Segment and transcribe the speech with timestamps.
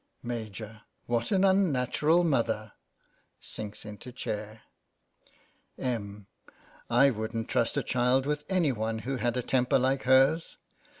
[0.23, 0.63] Maj,:
[1.05, 2.71] What an unnatural mother!
[3.39, 4.63] (Sinks into chair.)
[5.77, 6.25] Em,:
[6.89, 10.57] I wouldn't trust a child with any one who had a temper like hers.